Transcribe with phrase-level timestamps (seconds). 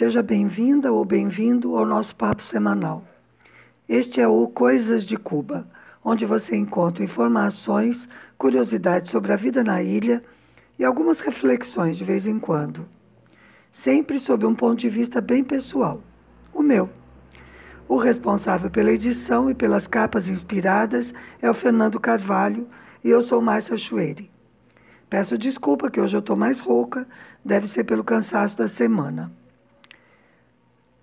[0.00, 3.04] Seja bem-vinda ou bem-vindo ao nosso papo semanal.
[3.86, 5.68] Este é o Coisas de Cuba,
[6.02, 8.08] onde você encontra informações,
[8.38, 10.22] curiosidades sobre a vida na ilha
[10.78, 12.88] e algumas reflexões de vez em quando.
[13.70, 16.00] Sempre sob um ponto de vista bem pessoal,
[16.54, 16.88] o meu.
[17.86, 21.12] O responsável pela edição e pelas capas inspiradas
[21.42, 22.66] é o Fernando Carvalho
[23.04, 24.30] e eu sou Márcia Chueire.
[25.10, 27.06] Peço desculpa que hoje eu estou mais rouca,
[27.44, 29.38] deve ser pelo cansaço da semana.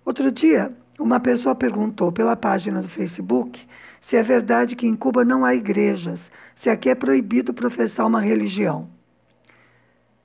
[0.08, 3.60] Outro dia, uma pessoa perguntou pela página do Facebook
[4.00, 8.18] se é verdade que em Cuba não há igrejas, se aqui é proibido professar uma
[8.18, 8.88] religião.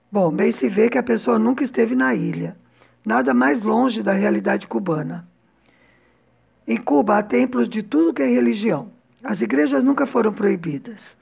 [0.09, 2.55] Bom, bem se vê que a pessoa nunca esteve na ilha,
[3.05, 5.27] nada mais longe da realidade cubana.
[6.65, 8.89] Em Cuba há templos de tudo que é religião.
[9.21, 11.17] As igrejas nunca foram proibidas.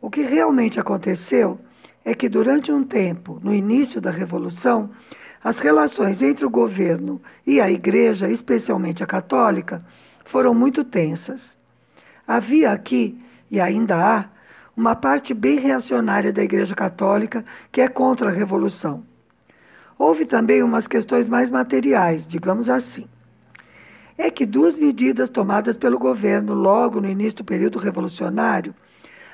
[0.00, 1.58] O que realmente aconteceu
[2.04, 4.90] é que durante um tempo, no início da Revolução,
[5.44, 9.84] as relações entre o governo e a igreja, especialmente a católica,
[10.24, 11.58] foram muito tensas.
[12.26, 13.18] Havia aqui,
[13.50, 14.24] e ainda há,
[14.74, 19.04] uma parte bem reacionária da Igreja Católica que é contra a Revolução.
[19.96, 23.06] Houve também umas questões mais materiais, digamos assim.
[24.16, 28.74] É que duas medidas tomadas pelo governo logo no início do período revolucionário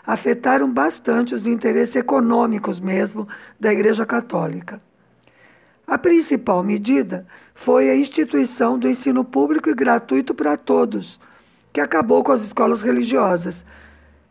[0.04, 4.89] afetaram bastante os interesses econômicos mesmo da Igreja Católica.
[5.90, 11.18] A principal medida foi a instituição do ensino público e gratuito para todos,
[11.72, 13.64] que acabou com as escolas religiosas,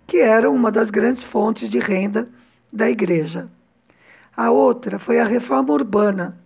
[0.08, 2.30] que eram uma das grandes fontes de renda
[2.72, 3.46] da igreja.
[4.38, 6.40] A outra foi a reforma urbana.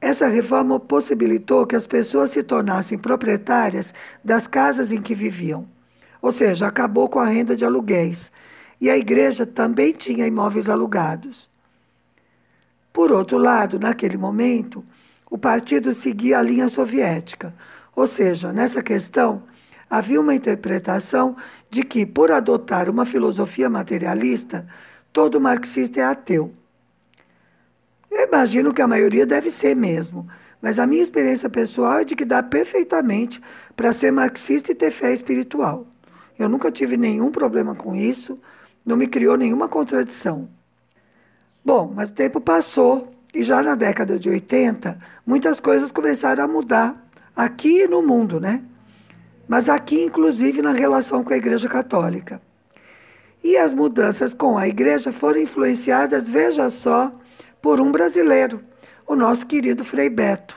[0.00, 3.92] Essa reforma possibilitou que as pessoas se tornassem proprietárias
[4.24, 5.68] das casas em que viviam,
[6.22, 8.32] ou seja, acabou com a renda de aluguéis.
[8.80, 11.49] E a igreja também tinha imóveis alugados.
[13.00, 14.84] Por outro lado, naquele momento,
[15.30, 17.54] o partido seguia a linha soviética,
[17.96, 19.44] ou seja, nessa questão,
[19.88, 21.34] havia uma interpretação
[21.70, 24.66] de que, por adotar uma filosofia materialista,
[25.14, 26.52] todo marxista é ateu.
[28.10, 30.28] Eu imagino que a maioria deve ser mesmo,
[30.60, 33.40] mas a minha experiência pessoal é de que dá perfeitamente
[33.74, 35.86] para ser marxista e ter fé espiritual.
[36.38, 38.36] Eu nunca tive nenhum problema com isso,
[38.84, 40.59] não me criou nenhuma contradição.
[41.72, 46.48] Bom, mas o tempo passou e já na década de 80, muitas coisas começaram a
[46.48, 47.00] mudar
[47.36, 48.64] aqui no mundo, né?
[49.46, 52.42] Mas aqui, inclusive, na relação com a Igreja Católica.
[53.40, 57.12] E as mudanças com a Igreja foram influenciadas, veja só,
[57.62, 58.60] por um brasileiro,
[59.06, 60.56] o nosso querido Frei Beto.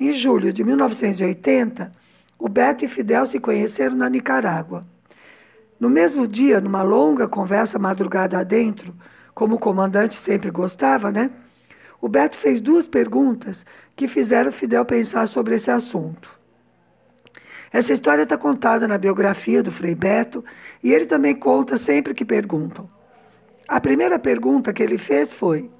[0.00, 1.92] Em julho de 1980,
[2.38, 4.80] o Beto e Fidel se conheceram na Nicarágua.
[5.78, 8.94] No mesmo dia, numa longa conversa madrugada adentro,
[9.36, 11.30] como o comandante sempre gostava, né?
[12.00, 16.30] O Beto fez duas perguntas que fizeram Fidel pensar sobre esse assunto.
[17.70, 20.42] Essa história está contada na biografia do Frei Beto
[20.82, 22.88] e ele também conta sempre que perguntam.
[23.68, 25.70] A primeira pergunta que ele fez foi: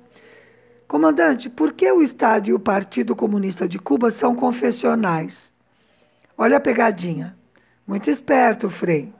[0.86, 5.50] Comandante, por que o Estado e o Partido Comunista de Cuba são confessionais?
[6.36, 7.34] Olha a pegadinha.
[7.86, 9.10] Muito esperto, Frei.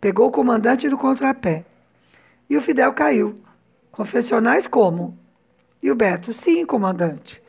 [0.00, 1.64] Pegou o comandante no contrapé.
[2.48, 3.34] E o Fidel caiu.
[3.96, 5.18] Confessionais como?
[5.82, 7.42] E o Beto, sim, comandante.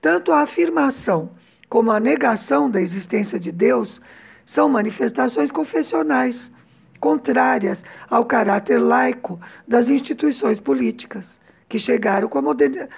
[0.00, 1.30] Tanto a afirmação
[1.68, 4.00] como a negação da existência de Deus
[4.46, 6.52] são manifestações confessionais,
[7.00, 12.90] contrárias ao caráter laico das instituições políticas, que chegaram com a modernidade.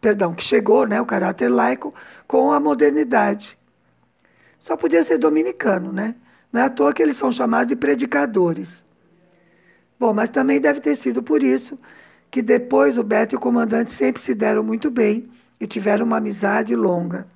[0.00, 1.94] Perdão, que chegou, né, o caráter laico
[2.26, 3.56] com a modernidade.
[4.58, 6.16] Só podia ser dominicano, né?
[6.52, 8.84] Não é à toa que eles são chamados de predicadores.
[10.00, 11.78] Bom, mas também deve ter sido por isso
[12.30, 15.28] que depois o Beto e o comandante sempre se deram muito bem
[15.60, 17.26] e tiveram uma amizade longa.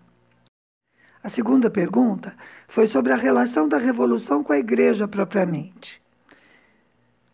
[1.23, 2.35] A segunda pergunta
[2.69, 6.01] foi sobre a relação da revolução com a igreja propriamente.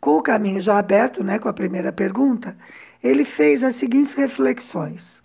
[0.00, 2.56] Com o caminho já aberto, né, com a primeira pergunta,
[3.02, 5.22] ele fez as seguintes reflexões.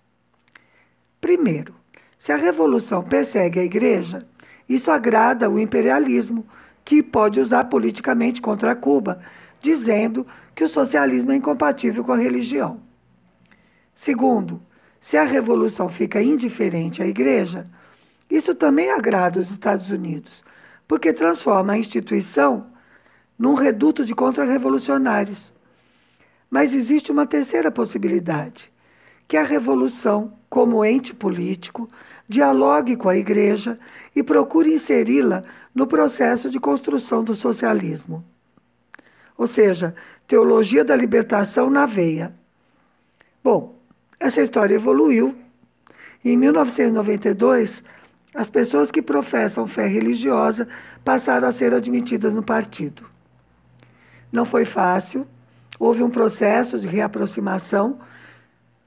[1.20, 1.74] Primeiro,
[2.18, 4.26] se a revolução persegue a igreja,
[4.68, 6.46] isso agrada o imperialismo,
[6.84, 9.20] que pode usar politicamente contra Cuba,
[9.60, 12.80] dizendo que o socialismo é incompatível com a religião.
[13.94, 14.62] Segundo,
[14.98, 17.68] se a revolução fica indiferente à igreja,
[18.30, 20.42] isso também agrada os Estados Unidos,
[20.88, 22.68] porque transforma a instituição
[23.38, 25.52] num reduto de contra-revolucionários.
[26.50, 28.72] Mas existe uma terceira possibilidade,
[29.28, 31.86] que a revolução, como ente político,
[32.26, 33.78] dialogue com a igreja
[34.14, 35.44] e procure inseri-la
[35.74, 38.24] no processo de construção do socialismo
[39.36, 39.94] ou seja,
[40.26, 42.32] teologia da libertação na veia.
[43.42, 43.78] Bom,
[44.18, 45.34] essa história evoluiu
[46.24, 47.82] em 1992,
[48.34, 50.66] as pessoas que professam fé religiosa
[51.04, 53.08] passaram a ser admitidas no partido.
[54.32, 55.26] Não foi fácil,
[55.78, 57.98] houve um processo de reaproximação,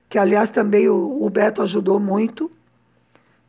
[0.10, 2.52] que aliás também o, o Beto ajudou muito,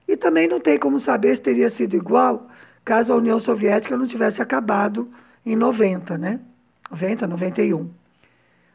[0.06, 2.49] e também não tem como saber se teria sido igual
[2.85, 5.06] caso a União Soviética não tivesse acabado
[5.44, 6.41] em 90, né?
[6.91, 7.91] 90, 91.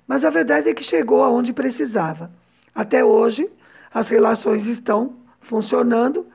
[0.08, 2.32] Mas a verdade é que chegou aonde precisava.
[2.74, 3.50] Até hoje,
[3.94, 6.28] as relações estão funcionando,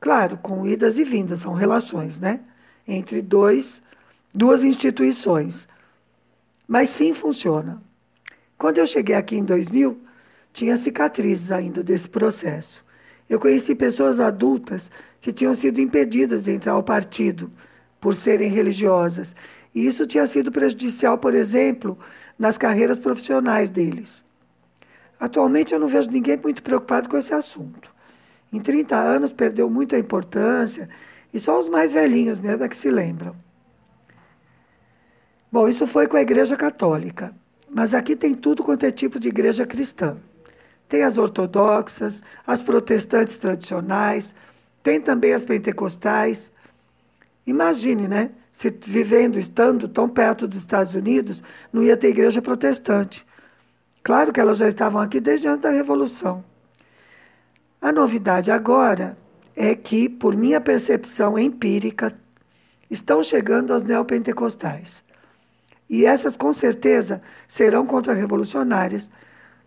[0.00, 2.40] claro, com idas e vindas, são relações, né?
[2.86, 3.82] Entre dois,
[4.34, 5.68] duas instituições.
[6.66, 7.82] Mas sim funciona.
[8.56, 10.00] Quando eu cheguei aqui em 2000,
[10.52, 12.84] tinha cicatrizes ainda desse processo.
[13.28, 14.90] Eu conheci pessoas adultas
[15.20, 17.50] que tinham sido impedidas de entrar ao partido
[18.00, 19.34] por serem religiosas.
[19.78, 21.96] E isso tinha sido prejudicial, por exemplo,
[22.36, 24.24] nas carreiras profissionais deles.
[25.20, 27.88] Atualmente eu não vejo ninguém muito preocupado com esse assunto.
[28.52, 30.88] Em 30 anos perdeu muito a importância
[31.32, 33.36] e só os mais velhinhos mesmo é que se lembram.
[35.50, 37.32] Bom, isso foi com a Igreja Católica,
[37.70, 40.16] mas aqui tem tudo quanto é tipo de igreja cristã.
[40.88, 44.34] Tem as ortodoxas, as protestantes tradicionais,
[44.82, 46.50] tem também as pentecostais.
[47.46, 48.32] Imagine, né?
[48.58, 53.24] Se vivendo, estando tão perto dos Estados Unidos, não ia ter igreja protestante.
[54.02, 56.44] Claro que elas já estavam aqui desde antes da Revolução.
[57.80, 59.16] A novidade agora
[59.54, 62.12] é que, por minha percepção empírica,
[62.90, 65.04] estão chegando as neopentecostais.
[65.88, 69.08] E essas, com certeza, serão contra-revolucionárias,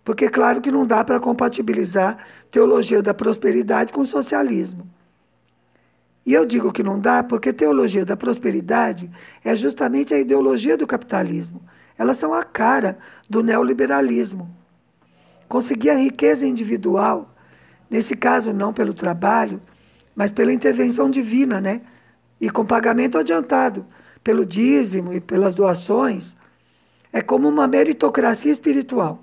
[0.04, 2.18] porque, claro, que não dá para compatibilizar
[2.52, 4.86] teologia da prosperidade com socialismo.
[6.32, 9.12] E eu digo que não dá porque teologia da prosperidade
[9.44, 11.62] é justamente a ideologia do capitalismo.
[11.98, 12.98] Elas são a cara
[13.30, 14.50] do neoliberalismo.
[15.50, 17.36] Conseguir a riqueza individual,
[17.90, 19.60] nesse caso não pelo trabalho,
[20.16, 21.82] mas pela intervenção divina, né?
[22.40, 23.86] E com pagamento adiantado,
[24.24, 26.34] pelo dízimo e pelas doações,
[27.12, 29.22] é como uma meritocracia espiritual.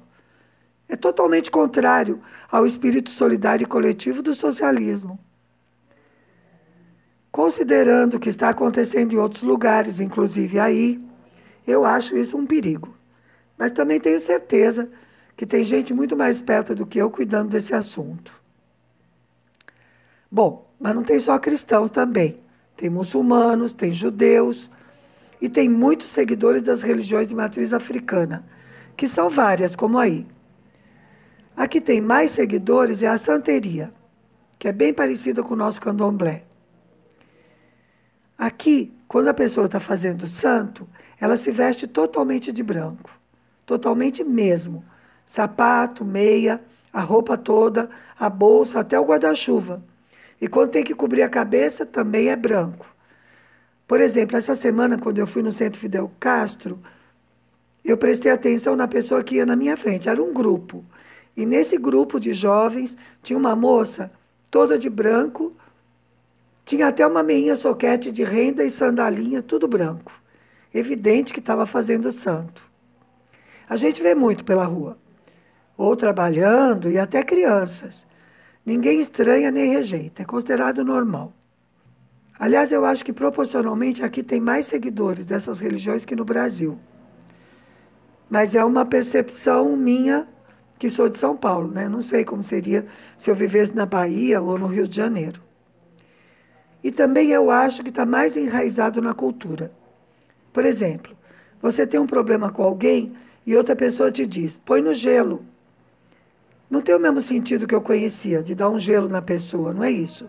[0.87, 2.21] É totalmente contrário
[2.53, 5.19] ao espírito solidário e coletivo do socialismo.
[7.39, 10.99] Considerando o que está acontecendo em outros lugares, inclusive aí,
[11.65, 12.93] eu acho isso um perigo.
[13.57, 14.91] Mas também tenho certeza
[15.37, 18.33] que tem gente muito mais esperta do que eu cuidando desse assunto.
[20.29, 22.43] Bom, mas não tem só cristãos também.
[22.77, 24.69] Tem muçulmanos, tem judeus
[25.41, 28.45] e tem muitos seguidores das religiões de matriz africana,
[28.97, 30.27] que são várias, como aí.
[31.57, 33.93] A que tem mais seguidores é a santeria,
[34.59, 36.48] que é bem parecida com o nosso candomblé.
[38.39, 40.89] Aqui, quando a pessoa está fazendo santo,
[41.21, 43.11] ela se veste totalmente de branco,
[43.67, 44.85] totalmente mesmo.
[45.27, 46.63] Sapato, meia,
[46.93, 49.83] a roupa toda, a bolsa, até o guarda-chuva.
[50.41, 52.87] E quando tem que cobrir a cabeça, também é branco.
[53.89, 56.79] Por exemplo, essa semana, quando eu fui no Centro Fidel Castro,
[57.85, 60.09] eu prestei atenção na pessoa que ia na minha frente.
[60.09, 60.85] Era um grupo.
[61.37, 64.11] E nesse grupo de jovens tinha uma moça
[64.51, 65.57] toda de branco,
[66.69, 70.13] tinha até uma meinha soquete de renda e sandalinha, tudo branco.
[70.73, 72.63] Evidente que estava fazendo santo.
[73.67, 74.99] A gente vê muito pela rua,
[75.79, 78.07] ou trabalhando e até crianças.
[78.67, 81.33] Ninguém estranha nem rejeita, é considerado normal.
[82.39, 86.79] Aliás, eu acho que proporcionalmente aqui tem mais seguidores dessas religiões que no Brasil.
[88.29, 90.29] Mas é uma percepção minha
[90.79, 91.89] que sou de São Paulo, né?
[91.89, 92.85] Não sei como seria
[93.17, 95.48] se eu vivesse na Bahia ou no Rio de Janeiro.
[96.83, 99.73] E também eu acho que está mais enraizado na cultura.
[100.53, 101.17] Por exemplo,
[101.61, 103.13] você tem um problema com alguém
[103.47, 105.45] e outra pessoa te diz: põe no gelo.
[106.71, 109.83] Não tem o mesmo sentido que eu conhecia, de dar um gelo na pessoa, não
[109.83, 110.29] é isso.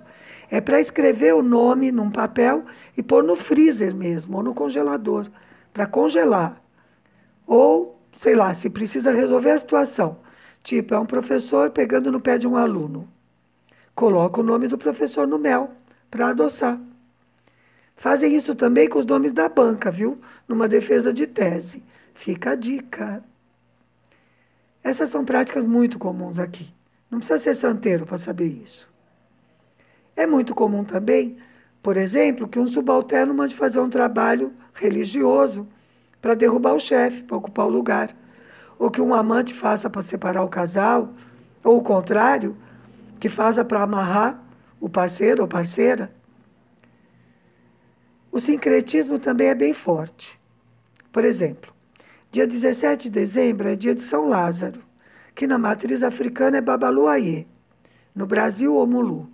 [0.50, 2.62] É para escrever o nome num papel
[2.98, 5.28] e pôr no freezer mesmo, ou no congelador,
[5.74, 6.62] para congelar.
[7.46, 10.18] Ou, sei lá, se precisa resolver a situação.
[10.64, 13.08] Tipo, é um professor pegando no pé de um aluno.
[13.94, 15.72] Coloca o nome do professor no mel
[16.10, 16.80] para adoçar.
[17.96, 20.20] Fazem isso também com os nomes da banca, viu?
[20.48, 21.84] Numa defesa de tese.
[22.14, 23.24] Fica a dica.
[24.84, 26.74] Essas são práticas muito comuns aqui.
[27.12, 28.88] Não precisa ser santeiro para saber isso.
[30.16, 31.38] É muito comum também,
[31.84, 35.68] por exemplo, que um subalterno mande fazer um trabalho religioso
[36.22, 38.16] para derrubar o chefe, para ocupar o lugar
[38.80, 41.12] ou que um amante faça para separar o casal,
[41.62, 42.56] ou o contrário,
[43.20, 44.42] que faça para amarrar
[44.80, 46.12] o parceiro ou parceira.
[48.32, 50.40] O sincretismo também é bem forte.
[51.12, 51.74] Por exemplo,
[52.32, 54.82] dia 17 de dezembro é dia de São Lázaro,
[55.34, 57.46] que na matriz africana é Babaluayê.
[58.14, 59.30] no Brasil ou Mulu.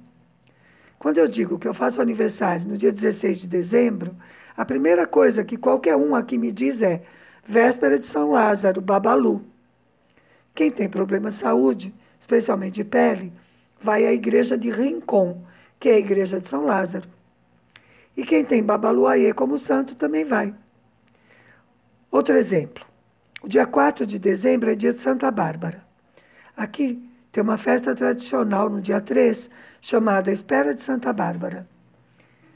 [1.00, 4.16] Quando eu digo que eu faço aniversário no dia 16 de dezembro,
[4.56, 7.02] a primeira coisa que qualquer um aqui me diz é
[7.46, 9.44] véspera de São Lázaro, Babalu.
[10.54, 13.34] Quem tem problema de saúde, especialmente de pele,
[13.86, 15.44] vai à igreja de Rincon,
[15.80, 17.08] que é a igreja de São Lázaro.
[18.18, 20.54] E quem tem Babaluayê como santo também vai.
[22.10, 22.84] Outro exemplo.
[23.44, 25.86] O dia 4 de dezembro é dia de Santa Bárbara.
[26.58, 29.50] Aqui tem uma festa tradicional no dia 3,
[29.80, 31.68] chamada Espera de Santa Bárbara.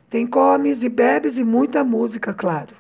[0.09, 2.75] Tem comes e bebes e muita música, claro.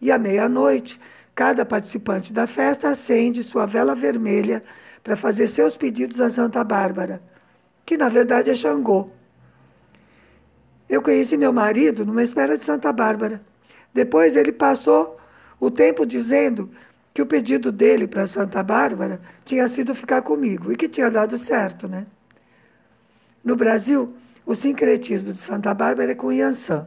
[0.00, 0.98] E à meia-noite,
[1.32, 4.62] cada participante da festa acende sua vela vermelha
[5.04, 7.22] para fazer seus pedidos a Santa Bárbara,
[7.84, 9.10] que na verdade é Xangô.
[10.88, 13.40] Eu conheci meu marido numa espera de Santa Bárbara.
[13.94, 15.18] Depois ele passou
[15.58, 16.70] o tempo dizendo
[17.14, 21.36] que o pedido dele para Santa Bárbara tinha sido ficar comigo e que tinha dado
[21.36, 22.06] certo, né?
[23.44, 24.14] No Brasil,
[24.46, 26.86] o sincretismo de Santa Bárbara é com Yansan.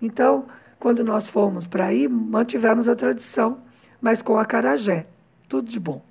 [0.00, 0.46] Então,
[0.78, 3.62] quando nós fomos para aí, mantivemos a tradição,
[4.00, 5.06] mas com a carajé.
[5.48, 6.02] Tudo de bom.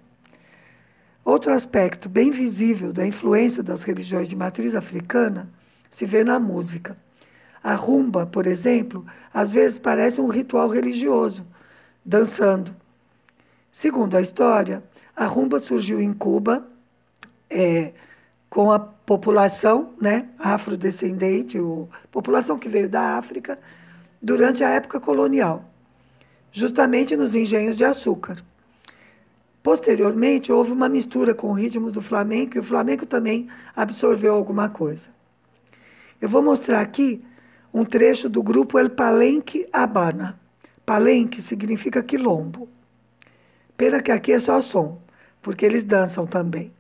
[1.23, 5.47] Outro aspecto bem visível da influência das religiões de matriz africana
[5.89, 6.97] se vê na música.
[7.63, 11.45] A rumba, por exemplo, às vezes parece um ritual religioso,
[12.03, 12.75] dançando.
[13.71, 14.83] Segundo a história,
[15.15, 16.65] a rumba surgiu em Cuba
[17.49, 17.93] é,
[18.49, 23.59] com a população né, afrodescendente, ou população que veio da África,
[24.21, 25.65] durante a época colonial,
[26.51, 28.43] justamente nos engenhos de açúcar.
[29.63, 34.69] Posteriormente, houve uma mistura com o ritmo do flamenco e o flamenco também absorveu alguma
[34.69, 35.09] coisa.
[36.19, 37.23] Eu vou mostrar aqui
[37.73, 40.39] um trecho do grupo El Palenque Habana.
[40.85, 42.67] Palenque significa quilombo.
[43.77, 44.99] Pena que aqui é só som,
[45.41, 46.71] porque eles dançam também.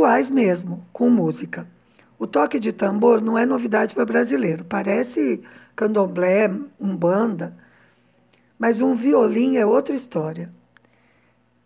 [0.00, 1.66] Rituais mesmo, com música.
[2.18, 5.42] O toque de tambor não é novidade para brasileiro, parece
[5.76, 7.54] candomblé, umbanda,
[8.58, 10.50] mas um violino é outra história.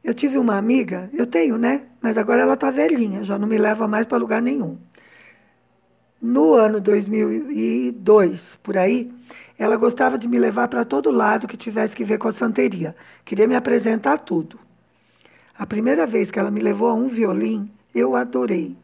[0.02, 1.82] Eu tive uma amiga, eu tenho, né?
[2.00, 4.76] Mas agora ela está velhinha, já não me leva mais para lugar nenhum.
[6.20, 9.12] No ano 2002, por aí,
[9.58, 12.94] ela gostava de me levar para todo lado que tivesse que ver com a santeria.
[13.24, 14.58] Queria me apresentar tudo.
[15.56, 18.76] A primeira vez que ela me levou a um violino, eu adorei.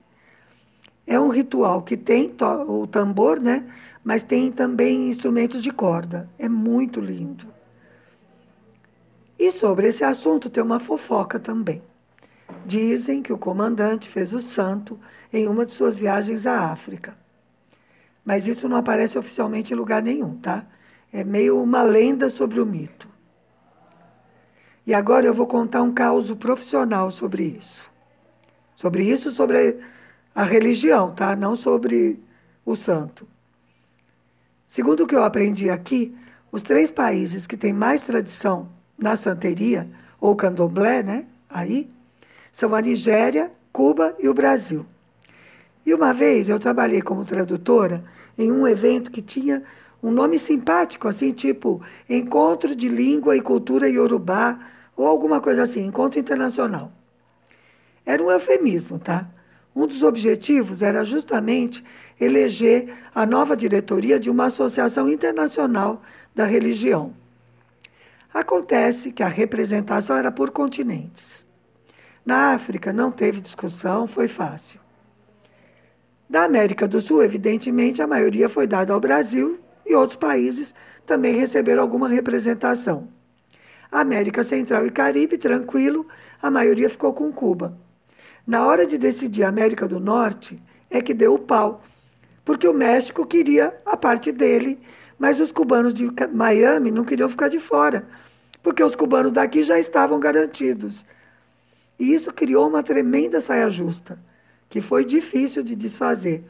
[1.07, 2.33] É um ritual que tem
[2.69, 3.65] o tambor, né?
[4.05, 6.29] Mas tem também instrumentos de corda.
[6.39, 7.47] É muito lindo.
[9.39, 11.83] E sobre esse assunto tem uma fofoca também.
[12.65, 14.99] Dizem que o comandante fez o santo
[15.33, 17.17] em uma de suas viagens à África.
[18.25, 20.65] Mas isso não aparece oficialmente em lugar nenhum, tá?
[21.13, 23.09] É meio uma lenda sobre o mito.
[24.87, 27.90] E agora eu vou contar um caso profissional sobre isso.
[28.81, 29.77] Sobre isso, sobre
[30.35, 31.37] a religião, tá?
[31.37, 32.19] Não sobre
[32.65, 33.29] o santo.
[34.67, 36.17] Segundo o que eu aprendi aqui,
[36.51, 39.87] os três países que têm mais tradição na santeria,
[40.19, 41.27] ou candomblé, né?
[41.47, 41.91] Aí,
[42.51, 44.87] são a Nigéria, Cuba e o Brasil.
[45.85, 48.03] E uma vez eu trabalhei como tradutora
[48.39, 49.63] em um evento que tinha
[50.03, 54.59] um nome simpático, assim, tipo Encontro de Língua e Cultura Yorubá
[54.97, 56.91] ou alguma coisa assim, encontro internacional.
[58.05, 59.29] Era um eufemismo, tá?
[59.75, 61.85] Um dos objetivos era justamente
[62.21, 66.03] eleger a nova diretoria de uma associação internacional
[66.35, 67.15] da religião.
[68.33, 71.47] Acontece que a representação era por continentes.
[72.25, 74.81] Na África não teve discussão, foi fácil.
[76.29, 80.73] Da América do Sul, evidentemente, a maioria foi dada ao Brasil e outros países
[81.05, 83.09] também receberam alguma representação.
[83.91, 86.07] América Central e Caribe, tranquilo,
[86.41, 87.77] a maioria ficou com Cuba.
[88.51, 91.85] Na hora de decidir a América do Norte, é que deu o pau,
[92.45, 94.77] porque o México queria a parte dele,
[95.17, 98.09] mas os cubanos de Miami não queriam ficar de fora,
[98.61, 101.07] porque os cubanos daqui já estavam garantidos.
[101.97, 104.19] E isso criou uma tremenda saia justa,
[104.69, 106.43] que foi difícil de desfazer.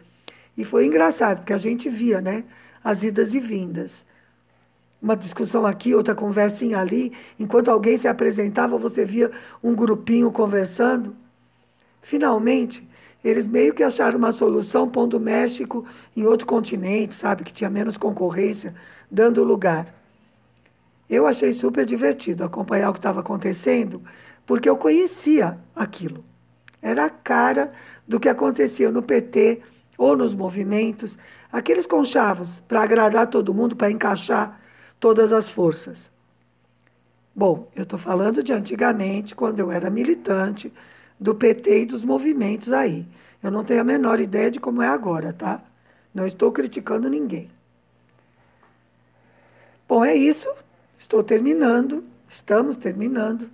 [0.56, 2.44] E foi engraçado, porque a gente via, né,
[2.82, 4.06] as idas e vindas.
[5.02, 7.12] Uma discussão aqui, outra conversinha ali.
[7.38, 9.30] Enquanto alguém se apresentava, você via
[9.62, 11.14] um grupinho conversando.
[12.02, 12.88] Finalmente,
[13.22, 15.84] eles meio que acharam uma solução pondo o México
[16.16, 18.74] em outro continente, sabe, que tinha menos concorrência,
[19.10, 19.94] dando lugar.
[21.08, 24.02] Eu achei super divertido acompanhar o que estava acontecendo,
[24.46, 26.24] porque eu conhecia aquilo.
[26.80, 27.70] Era a cara
[28.08, 29.60] do que acontecia no PT
[29.98, 31.18] ou nos movimentos,
[31.52, 34.58] aqueles conchavos para agradar todo mundo, para encaixar
[34.98, 36.10] todas as forças.
[37.34, 40.72] Bom, eu estou falando de antigamente, quando eu era militante,
[41.20, 43.06] do PT e dos movimentos aí.
[43.42, 45.62] Eu não tenho a menor ideia de como é agora, tá?
[46.14, 47.50] Não estou criticando ninguém.
[49.86, 50.48] Bom, é isso.
[50.98, 52.02] Estou terminando.
[52.28, 53.50] Estamos terminando.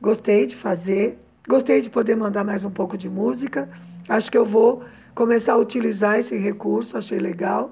[0.00, 1.18] Gostei de fazer.
[1.48, 3.68] Gostei de poder mandar mais um pouco de música.
[4.08, 6.98] Acho que eu vou começar a utilizar esse recurso.
[6.98, 7.70] Achei legal.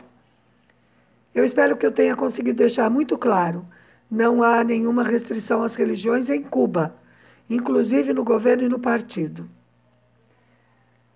[1.35, 3.65] Eu espero que eu tenha conseguido deixar muito claro:
[4.11, 7.02] não há nenhuma restrição às religiões em Cuba
[7.55, 9.47] inclusive no governo e no partido.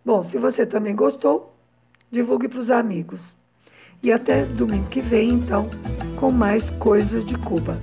[0.05, 1.55] Bom, se você também gostou,
[2.11, 3.37] divulgue para os amigos.
[4.02, 5.69] E até domingo que vem, então,
[6.21, 7.81] com mais coisas de Cuba.